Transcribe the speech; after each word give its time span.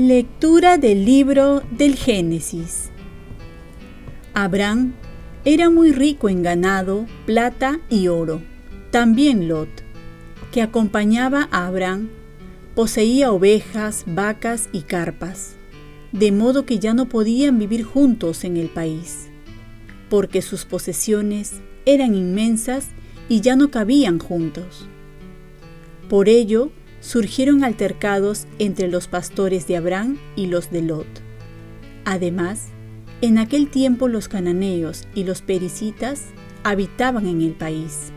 Lectura 0.00 0.78
del 0.78 1.04
libro 1.04 1.60
del 1.72 1.96
Génesis. 1.96 2.90
Abraham 4.32 4.94
era 5.44 5.70
muy 5.70 5.90
rico 5.90 6.28
en 6.28 6.44
ganado, 6.44 7.06
plata 7.26 7.80
y 7.90 8.06
oro. 8.06 8.40
También 8.92 9.48
Lot, 9.48 9.68
que 10.52 10.62
acompañaba 10.62 11.48
a 11.50 11.66
Abraham, 11.66 12.10
poseía 12.76 13.32
ovejas, 13.32 14.04
vacas 14.06 14.68
y 14.70 14.82
carpas, 14.82 15.56
de 16.12 16.32
modo 16.32 16.64
que 16.64 16.78
ya 16.78 16.94
no 16.94 17.08
podían 17.08 17.58
vivir 17.58 17.84
juntos 17.84 18.44
en 18.44 18.56
el 18.56 18.68
país, 18.68 19.28
porque 20.08 20.42
sus 20.42 20.64
posesiones 20.64 21.60
eran 21.84 22.14
inmensas 22.14 22.88
y 23.28 23.40
ya 23.40 23.56
no 23.56 23.70
cabían 23.70 24.18
juntos. 24.18 24.86
Por 26.08 26.28
ello, 26.28 26.70
surgieron 27.00 27.64
altercados 27.64 28.46
entre 28.58 28.88
los 28.88 29.06
pastores 29.06 29.66
de 29.66 29.76
Abraham 29.76 30.18
y 30.36 30.46
los 30.46 30.70
de 30.70 30.82
Lot. 30.82 31.06
Además, 32.04 32.68
en 33.20 33.38
aquel 33.38 33.68
tiempo 33.68 34.08
los 34.08 34.28
cananeos 34.28 35.06
y 35.14 35.24
los 35.24 35.42
pericitas 35.42 36.26
habitaban 36.64 37.26
en 37.26 37.42
el 37.42 37.52
país. 37.52 38.12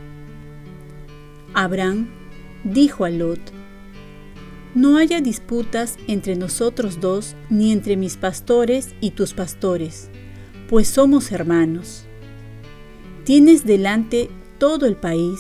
Abraham 1.54 2.10
dijo 2.64 3.04
a 3.04 3.10
Lot, 3.10 3.40
No 4.74 4.98
haya 4.98 5.22
disputas 5.22 5.98
entre 6.08 6.36
nosotros 6.36 7.00
dos 7.00 7.36
ni 7.50 7.72
entre 7.72 7.98
mis 7.98 8.18
pastores 8.18 8.96
y 9.02 9.12
tus 9.12 9.34
pastores, 9.34 10.10
pues 10.70 10.88
somos 10.88 11.32
hermanos. 11.32 12.06
Tienes 13.26 13.66
delante 13.66 14.30
todo 14.58 14.86
el 14.86 14.96
país, 14.96 15.40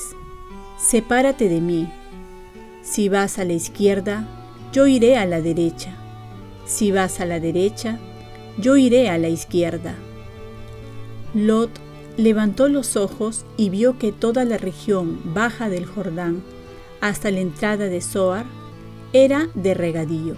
sepárate 0.77 1.47
de 1.47 1.61
mí 1.61 1.87
si 2.81 3.09
vas 3.09 3.37
a 3.37 3.45
la 3.45 3.53
izquierda, 3.53 4.27
yo 4.73 4.87
iré 4.87 5.15
a 5.15 5.25
la 5.27 5.39
derecha. 5.39 5.95
Si 6.65 6.91
vas 6.91 7.19
a 7.19 7.25
la 7.25 7.39
derecha, 7.39 7.99
yo 8.57 8.75
iré 8.75 9.09
a 9.09 9.19
la 9.19 9.29
izquierda. 9.29 9.93
Lot 11.35 11.69
levantó 12.17 12.69
los 12.69 12.97
ojos 12.97 13.45
y 13.55 13.69
vio 13.69 13.99
que 13.99 14.11
toda 14.11 14.45
la 14.45 14.57
región 14.57 15.21
baja 15.33 15.69
del 15.69 15.85
Jordán 15.85 16.41
hasta 17.01 17.29
la 17.29 17.39
entrada 17.39 17.85
de 17.85 18.01
Zoar 18.01 18.45
era 19.13 19.49
de 19.53 19.73
regadío. 19.73 20.35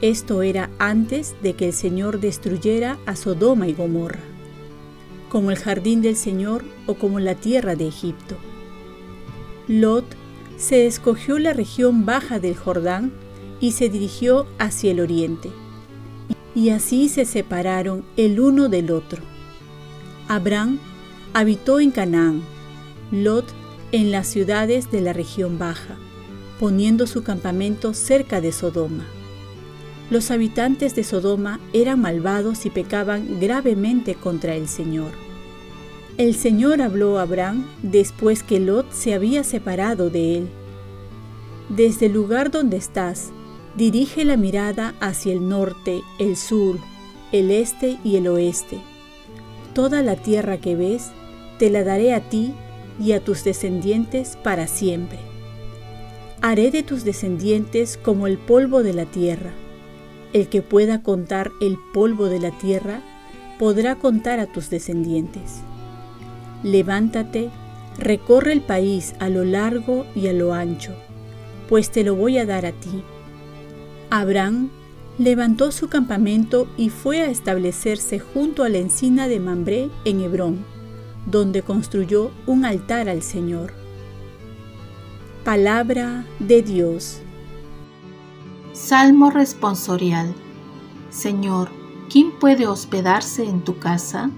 Esto 0.00 0.42
era 0.42 0.70
antes 0.78 1.34
de 1.42 1.54
que 1.54 1.66
el 1.66 1.72
Señor 1.72 2.20
destruyera 2.20 2.98
a 3.06 3.16
Sodoma 3.16 3.66
y 3.68 3.74
Gomorra, 3.74 4.20
como 5.28 5.50
el 5.50 5.58
jardín 5.58 6.02
del 6.02 6.16
Señor 6.16 6.64
o 6.86 6.94
como 6.94 7.20
la 7.20 7.34
tierra 7.34 7.76
de 7.76 7.88
Egipto. 7.88 8.36
Lot 9.66 10.04
se 10.56 10.86
escogió 10.86 11.38
la 11.38 11.52
región 11.52 12.06
baja 12.06 12.40
del 12.40 12.56
Jordán 12.56 13.12
y 13.60 13.72
se 13.72 13.88
dirigió 13.88 14.46
hacia 14.58 14.92
el 14.92 15.00
oriente. 15.00 15.50
Y 16.54 16.70
así 16.70 17.08
se 17.08 17.24
separaron 17.24 18.04
el 18.16 18.40
uno 18.40 18.68
del 18.68 18.90
otro. 18.90 19.22
Abraham 20.28 20.78
habitó 21.32 21.80
en 21.80 21.90
Canaán, 21.90 22.42
Lot 23.12 23.46
en 23.92 24.10
las 24.10 24.26
ciudades 24.26 24.90
de 24.90 25.00
la 25.00 25.12
región 25.12 25.58
baja, 25.58 25.96
poniendo 26.58 27.06
su 27.06 27.22
campamento 27.22 27.94
cerca 27.94 28.40
de 28.40 28.52
Sodoma. 28.52 29.04
Los 30.10 30.30
habitantes 30.30 30.94
de 30.94 31.04
Sodoma 31.04 31.60
eran 31.72 32.00
malvados 32.00 32.64
y 32.64 32.70
pecaban 32.70 33.40
gravemente 33.40 34.14
contra 34.14 34.54
el 34.54 34.68
Señor. 34.68 35.12
El 36.16 36.34
Señor 36.34 36.80
habló 36.82 37.18
a 37.18 37.22
Abraham 37.22 37.68
después 37.82 38.42
que 38.42 38.58
Lot 38.58 38.90
se 38.90 39.14
había 39.14 39.44
separado 39.44 40.10
de 40.10 40.38
él. 40.38 40.48
Desde 41.68 42.06
el 42.06 42.12
lugar 42.12 42.50
donde 42.50 42.78
estás, 42.78 43.30
dirige 43.76 44.24
la 44.24 44.36
mirada 44.36 44.94
hacia 45.00 45.32
el 45.32 45.48
norte, 45.48 46.00
el 46.18 46.36
sur, 46.36 46.78
el 47.30 47.50
este 47.50 47.98
y 48.02 48.16
el 48.16 48.26
oeste. 48.26 48.80
Toda 49.74 50.02
la 50.02 50.16
tierra 50.16 50.56
que 50.56 50.74
ves, 50.74 51.10
te 51.58 51.70
la 51.70 51.84
daré 51.84 52.14
a 52.14 52.28
ti 52.28 52.52
y 52.98 53.12
a 53.12 53.22
tus 53.22 53.44
descendientes 53.44 54.36
para 54.42 54.66
siempre. 54.66 55.27
Haré 56.40 56.70
de 56.70 56.84
tus 56.84 57.02
descendientes 57.04 57.96
como 57.96 58.28
el 58.28 58.38
polvo 58.38 58.84
de 58.84 58.92
la 58.92 59.06
tierra. 59.06 59.50
El 60.32 60.48
que 60.48 60.62
pueda 60.62 61.02
contar 61.02 61.50
el 61.60 61.78
polvo 61.92 62.26
de 62.26 62.38
la 62.38 62.56
tierra, 62.58 63.02
podrá 63.58 63.96
contar 63.96 64.38
a 64.38 64.46
tus 64.46 64.70
descendientes. 64.70 65.62
Levántate, 66.62 67.50
recorre 67.98 68.52
el 68.52 68.60
país 68.60 69.14
a 69.18 69.28
lo 69.28 69.44
largo 69.44 70.06
y 70.14 70.28
a 70.28 70.32
lo 70.32 70.54
ancho, 70.54 70.94
pues 71.68 71.90
te 71.90 72.04
lo 72.04 72.14
voy 72.14 72.38
a 72.38 72.46
dar 72.46 72.66
a 72.66 72.72
ti. 72.72 73.02
Abraham 74.10 74.70
levantó 75.18 75.72
su 75.72 75.88
campamento 75.88 76.68
y 76.76 76.90
fue 76.90 77.20
a 77.20 77.30
establecerse 77.30 78.20
junto 78.20 78.62
a 78.62 78.68
la 78.68 78.78
encina 78.78 79.26
de 79.26 79.40
Mambré 79.40 79.90
en 80.04 80.20
Hebrón, 80.20 80.64
donde 81.26 81.62
construyó 81.62 82.30
un 82.46 82.64
altar 82.64 83.08
al 83.08 83.22
Señor. 83.22 83.87
Palabra 85.48 86.26
de 86.40 86.60
Dios. 86.60 87.22
Salmo 88.74 89.30
responsorial. 89.30 90.34
Señor, 91.08 91.70
¿quién 92.10 92.38
puede 92.38 92.66
hospedarse 92.66 93.44
en 93.44 93.64
tu 93.64 93.78
casa? 93.78 94.30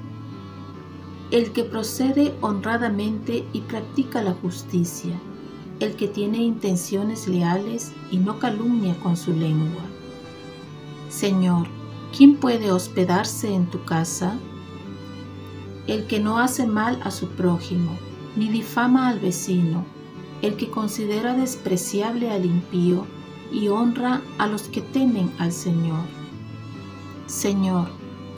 el 1.33 1.51
que 1.51 1.65
procede 1.65 2.33
honradamente 2.41 3.45
y 3.53 3.63
practica 3.63 4.23
la 4.23 4.35
justicia, 4.35 5.19
el 5.81 5.97
que 5.97 6.07
tiene 6.07 6.39
intenciones 6.39 7.27
leales 7.27 7.91
y 8.13 8.19
no 8.19 8.39
calumnia 8.39 8.97
con 9.03 9.17
su 9.17 9.33
lengua. 9.33 9.83
Señor, 11.09 11.67
¿quién 12.17 12.37
puede 12.37 12.71
hospedarse 12.71 13.53
en 13.53 13.67
tu 13.67 13.85
casa? 13.85 14.39
El 15.89 16.07
que 16.07 16.21
no 16.21 16.39
hace 16.39 16.69
mal 16.69 17.01
a 17.03 17.11
su 17.11 17.27
prójimo, 17.31 17.99
ni 18.37 18.49
difama 18.49 19.09
al 19.09 19.19
vecino, 19.19 19.85
el 20.43 20.57
que 20.57 20.71
considera 20.71 21.35
despreciable 21.35 22.31
al 22.31 22.45
impío 22.45 23.07
y 23.53 23.69
honra 23.69 24.23
a 24.39 24.47
los 24.47 24.63
que 24.65 24.81
temen 24.81 25.33
al 25.39 25.53
Señor. 25.53 26.05
Señor, 27.27 27.89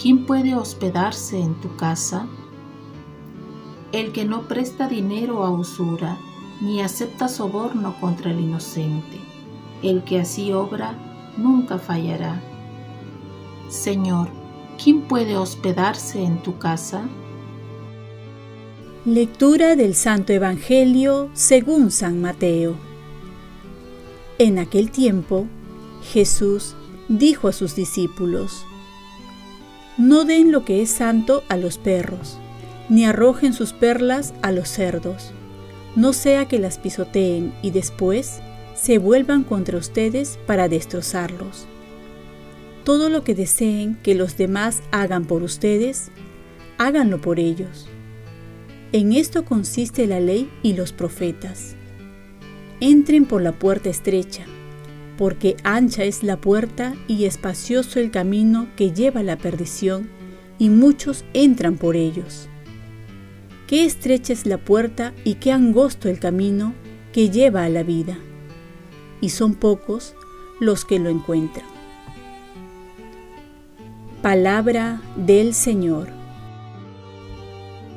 ¿quién 0.01 0.27
puede 0.27 0.55
hospedarse 0.55 1.41
en 1.41 1.55
tu 1.61 1.75
casa? 1.77 2.27
el 3.93 4.13
que 4.13 4.25
no 4.25 4.49
presta 4.49 4.89
dinero 4.89 5.45
a 5.45 5.51
usura, 5.51 6.19
ni 6.61 6.81
acepta 6.81 7.29
soborno 7.29 7.95
contra 8.01 8.31
el 8.31 8.41
inocente. 8.41 9.21
El 9.83 10.03
que 10.03 10.21
así 10.21 10.53
obra, 10.53 10.95
nunca 11.37 11.79
fallará. 11.79 12.43
Señor, 13.69 14.29
¿quién 14.83 15.03
puede 15.03 15.37
hospedarse 15.37 16.25
en 16.25 16.43
tu 16.43 16.57
casa? 16.57 17.03
Lectura 19.05 19.75
del 19.75 19.97
Santo 19.97 20.33
Evangelio 20.33 21.29
según 21.35 21.91
San 21.91 22.21
Mateo. 22.21 22.77
En 24.39 24.61
aquel 24.61 24.93
tiempo, 24.93 25.49
Jesús 26.13 26.77
dijo 27.09 27.49
a 27.49 27.53
sus 27.53 27.75
discípulos, 27.75 28.65
No 29.99 30.25
den 30.25 30.53
lo 30.53 30.65
que 30.65 30.83
es 30.83 30.91
santo 30.91 31.43
a 31.49 31.57
los 31.57 31.79
perros 31.79 32.39
ni 32.89 33.05
arrojen 33.05 33.55
sus 33.55 33.73
perlas 33.73 34.35
a 34.41 34.53
los 34.53 34.69
cerdos, 34.69 35.33
no 35.97 36.13
sea 36.13 36.47
que 36.47 36.61
las 36.61 36.79
pisoteen 36.79 37.53
y 37.61 37.73
después 37.73 38.41
se 38.77 38.99
vuelvan 38.99 39.43
contra 39.43 39.79
ustedes 39.79 40.39
para 40.47 40.69
destrozarlos. 40.69 41.67
Todo 42.85 43.09
lo 43.09 43.25
que 43.25 43.35
deseen 43.35 43.99
que 44.05 44.15
los 44.15 44.37
demás 44.37 44.81
hagan 44.93 45.25
por 45.25 45.43
ustedes, 45.43 46.13
háganlo 46.79 47.21
por 47.21 47.41
ellos. 47.41 47.89
En 48.93 49.15
esto 49.15 49.47
consiste 49.47 50.07
la 50.07 50.21
ley 50.21 50.51
y 50.63 50.75
los 50.75 50.93
profetas. 50.93 51.77
Entren 52.81 53.25
por 53.25 53.41
la 53.41 53.53
puerta 53.53 53.89
estrecha, 53.89 54.45
porque 55.17 55.57
ancha 55.65 56.05
es 56.05 56.23
la 56.23 56.37
puerta 56.37 56.95
y 57.09 57.25
espacioso 57.25 58.01
el 58.01 58.11
camino 58.11 58.67
que 58.77 58.93
lleva 58.93 59.21
a 59.21 59.23
la 59.23 59.39
perdición, 59.39 60.11
y 60.59 60.69
muchos 60.69 61.25
entran 61.33 61.77
por 61.77 61.97
ellos. 61.97 62.49
Qué 63.67 63.87
estrecha 63.87 64.35
es 64.35 64.45
la 64.45 64.59
puerta 64.59 65.15
y 65.25 65.37
qué 65.37 65.53
angosto 65.53 66.11
el 66.11 66.19
camino 66.19 66.75
que 67.15 67.31
lleva 67.31 67.65
a 67.65 67.71
la 67.71 67.85
vida, 67.85 68.19
y 69.23 69.31
son 69.31 69.55
pocos 69.55 70.15
los 70.61 70.85
que 70.85 70.99
lo 70.99 71.09
encuentran. 71.09 71.67
Palabra 74.21 75.01
del 75.17 75.55
Señor. 75.55 76.22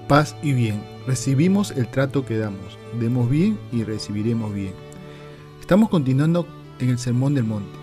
Paz 0.08 0.36
y 0.44 0.54
bien. 0.54 0.84
Recibimos 1.08 1.72
el 1.72 1.88
trato 1.88 2.28
que 2.28 2.38
damos. 2.38 2.78
Demos 3.00 3.28
bien 3.28 3.58
y 3.72 3.84
recibiremos 3.84 4.54
bien. 4.54 4.74
Estamos 5.60 5.90
continuando 5.90 6.48
en 6.78 6.90
el 6.90 7.00
Sermón 7.00 7.34
del 7.34 7.46
Monte, 7.46 7.76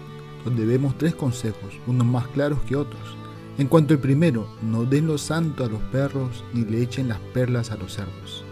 donde 0.45 0.65
vemos 0.65 0.97
tres 0.97 1.17
consejos, 1.17 1.75
unos 1.89 2.07
más 2.07 2.29
claros 2.29 2.61
que 2.61 2.77
otros. 2.77 3.17
En 3.59 3.67
cuanto 3.67 3.93
al 3.93 3.99
primero, 3.99 4.47
no 4.63 4.85
den 4.85 5.09
lo 5.09 5.19
santo 5.19 5.65
a 5.65 5.69
los 5.69 5.83
perros 5.91 6.45
ni 6.55 6.65
le 6.65 6.81
echen 6.81 7.09
las 7.09 7.19
perlas 7.35 7.73
a 7.73 7.77
los 7.77 7.95
cerdos. 7.95 8.45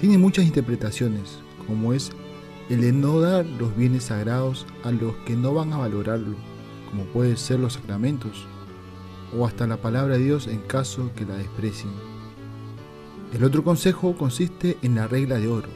Tiene 0.00 0.18
muchas 0.18 0.44
interpretaciones, 0.44 1.38
como 1.68 1.92
es 1.92 2.10
el 2.70 2.80
de 2.80 2.90
no 2.90 3.20
dar 3.20 3.46
los 3.46 3.76
bienes 3.76 4.04
sagrados 4.04 4.66
a 4.82 4.90
los 4.90 5.14
que 5.26 5.36
no 5.36 5.54
van 5.54 5.72
a 5.72 5.76
valorarlo, 5.76 6.34
como 6.90 7.04
pueden 7.04 7.36
ser 7.36 7.60
los 7.60 7.74
sacramentos, 7.74 8.46
o 9.38 9.46
hasta 9.46 9.68
la 9.68 9.76
palabra 9.76 10.18
de 10.18 10.24
Dios 10.24 10.48
en 10.48 10.58
caso 10.58 11.12
que 11.14 11.24
la 11.24 11.36
desprecien. 11.36 12.13
El 13.34 13.42
otro 13.42 13.64
consejo 13.64 14.14
consiste 14.16 14.78
en 14.82 14.94
la 14.94 15.08
regla 15.08 15.40
de 15.40 15.48
oro. 15.48 15.66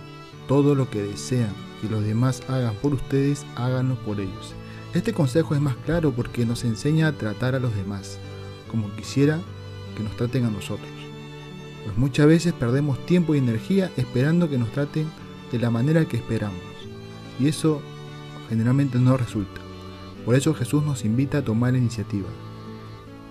Todo 0.46 0.76
lo 0.76 0.88
que 0.88 1.02
desean 1.02 1.50
que 1.82 1.88
los 1.88 2.04
demás 2.04 2.40
hagan 2.48 2.74
por 2.76 2.94
ustedes, 2.94 3.44
háganlo 3.56 3.96
por 3.96 4.20
ellos. 4.20 4.54
Este 4.94 5.12
consejo 5.12 5.56
es 5.56 5.60
más 5.60 5.74
claro 5.84 6.12
porque 6.12 6.46
nos 6.46 6.62
enseña 6.62 7.08
a 7.08 7.12
tratar 7.12 7.56
a 7.56 7.58
los 7.58 7.74
demás 7.74 8.20
como 8.70 8.94
quisiera 8.94 9.40
que 9.96 10.04
nos 10.04 10.16
traten 10.16 10.44
a 10.44 10.50
nosotros. 10.50 10.88
Pues 11.84 11.98
muchas 11.98 12.28
veces 12.28 12.52
perdemos 12.52 13.04
tiempo 13.06 13.34
y 13.34 13.38
energía 13.38 13.90
esperando 13.96 14.48
que 14.48 14.58
nos 14.58 14.70
traten 14.70 15.10
de 15.50 15.58
la 15.58 15.70
manera 15.70 16.04
que 16.04 16.16
esperamos. 16.16 16.60
Y 17.40 17.48
eso 17.48 17.82
generalmente 18.48 18.98
no 18.98 19.16
resulta. 19.16 19.60
Por 20.24 20.36
eso 20.36 20.54
Jesús 20.54 20.84
nos 20.84 21.04
invita 21.04 21.38
a 21.38 21.44
tomar 21.44 21.72
la 21.72 21.78
iniciativa. 21.78 22.28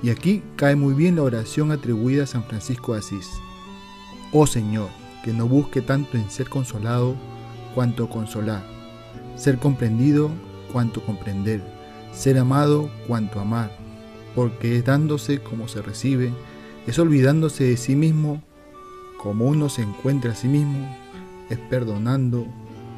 Y 0.03 0.09
aquí 0.09 0.43
cae 0.57 0.75
muy 0.75 0.93
bien 0.93 1.15
la 1.15 1.23
oración 1.23 1.71
atribuida 1.71 2.25
a 2.25 2.27
San 2.27 2.43
Francisco 2.43 2.91
de 2.91 2.99
Asís. 2.99 3.29
Oh 4.33 4.45
Señor, 4.45 4.89
que 5.23 5.31
no 5.31 5.47
busque 5.47 5.81
tanto 5.81 6.17
en 6.17 6.29
ser 6.29 6.49
consolado 6.49 7.15
cuanto 7.73 8.09
consolar, 8.09 8.63
ser 9.35 9.57
comprendido 9.57 10.29
cuanto 10.71 11.01
comprender, 11.01 11.61
ser 12.11 12.37
amado 12.37 12.89
cuanto 13.07 13.39
amar, 13.39 13.71
porque 14.35 14.77
es 14.77 14.85
dándose 14.85 15.39
como 15.39 15.67
se 15.69 15.81
recibe, 15.81 16.33
es 16.87 16.99
olvidándose 16.99 17.63
de 17.63 17.77
sí 17.77 17.95
mismo 17.95 18.43
como 19.17 19.45
uno 19.45 19.69
se 19.69 19.81
encuentra 19.81 20.31
a 20.31 20.35
sí 20.35 20.47
mismo, 20.47 20.87
es 21.49 21.57
perdonando 21.57 22.45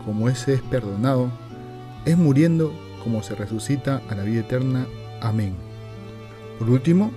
como 0.03 0.29
ese 0.29 0.55
es 0.55 0.61
perdonado, 0.63 1.31
es 2.05 2.17
muriendo 2.17 2.73
como 3.03 3.21
se 3.21 3.35
resucita 3.35 4.01
a 4.09 4.15
la 4.15 4.23
vida 4.23 4.41
eterna. 4.41 4.87
Amén. 5.21 5.55
Por 6.57 6.69
último, 6.69 7.11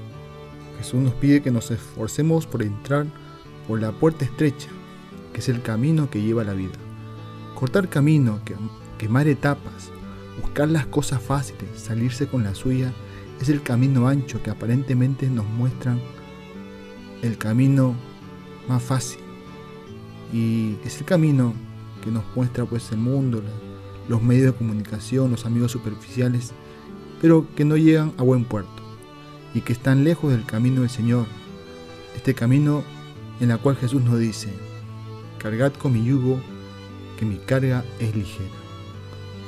Jesús 0.78 1.00
nos 1.00 1.14
pide 1.14 1.42
que 1.42 1.50
nos 1.50 1.70
esforcemos 1.70 2.46
por 2.46 2.62
entrar 2.62 3.06
por 3.66 3.80
la 3.80 3.92
puerta 3.92 4.24
estrecha, 4.24 4.68
que 5.32 5.40
es 5.40 5.48
el 5.48 5.62
camino 5.62 6.10
que 6.10 6.22
lleva 6.22 6.42
a 6.42 6.46
la 6.46 6.54
vida. 6.54 6.78
Cortar 7.54 7.88
camino, 7.88 8.40
quemar 8.98 9.28
etapas, 9.28 9.90
buscar 10.40 10.68
las 10.68 10.86
cosas 10.86 11.22
fáciles, 11.22 11.68
salirse 11.76 12.26
con 12.26 12.44
la 12.44 12.54
suya, 12.54 12.92
es 13.40 13.48
el 13.48 13.62
camino 13.62 14.08
ancho 14.08 14.42
que 14.42 14.50
aparentemente 14.50 15.28
nos 15.28 15.46
muestran 15.46 16.00
el 17.22 17.38
camino 17.38 17.94
más 18.68 18.82
fácil. 18.82 19.20
Y 20.32 20.76
es 20.84 20.98
el 20.98 21.04
camino 21.04 21.54
que 22.02 22.10
nos 22.10 22.24
muestra 22.34 22.64
pues 22.64 22.90
el 22.92 22.98
mundo, 22.98 23.42
los 24.08 24.22
medios 24.22 24.46
de 24.46 24.58
comunicación, 24.58 25.30
los 25.30 25.46
amigos 25.46 25.72
superficiales, 25.72 26.52
pero 27.20 27.46
que 27.54 27.64
no 27.64 27.76
llegan 27.76 28.12
a 28.16 28.22
buen 28.22 28.44
puerto 28.44 28.82
y 29.54 29.60
que 29.60 29.72
están 29.72 30.04
lejos 30.04 30.32
del 30.32 30.44
camino 30.44 30.80
del 30.80 30.90
Señor. 30.90 31.26
Este 32.16 32.34
camino 32.34 32.82
en 33.42 33.50
el 33.50 33.58
cual 33.58 33.74
Jesús 33.74 34.00
nos 34.00 34.20
dice, 34.20 34.48
cargad 35.38 35.72
con 35.72 35.92
mi 35.92 36.04
yugo, 36.04 36.40
que 37.18 37.26
mi 37.26 37.38
carga 37.38 37.84
es 37.98 38.14
ligera. 38.14 38.46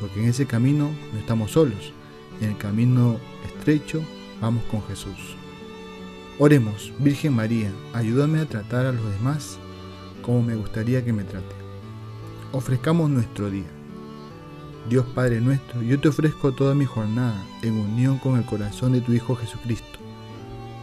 Porque 0.00 0.20
en 0.20 0.28
ese 0.28 0.46
camino 0.46 0.90
no 1.12 1.18
estamos 1.20 1.52
solos, 1.52 1.92
en 2.40 2.50
el 2.50 2.58
camino 2.58 3.20
estrecho 3.46 4.02
vamos 4.40 4.64
con 4.64 4.82
Jesús. 4.88 5.36
Oremos, 6.40 6.92
Virgen 6.98 7.34
María, 7.34 7.70
ayúdame 7.92 8.40
a 8.40 8.46
tratar 8.46 8.84
a 8.86 8.92
los 8.92 9.04
demás 9.12 9.60
como 10.22 10.42
me 10.42 10.56
gustaría 10.56 11.04
que 11.04 11.12
me 11.12 11.22
trate. 11.22 11.54
Ofrezcamos 12.50 13.08
nuestro 13.08 13.48
día. 13.48 13.70
Dios 14.88 15.06
Padre 15.14 15.40
nuestro, 15.40 15.82
yo 15.82 16.00
te 16.00 16.08
ofrezco 16.08 16.50
toda 16.50 16.74
mi 16.74 16.84
jornada 16.84 17.40
en 17.62 17.78
unión 17.78 18.18
con 18.18 18.36
el 18.36 18.44
corazón 18.44 18.90
de 18.90 19.00
tu 19.00 19.12
Hijo 19.12 19.36
Jesucristo, 19.36 20.00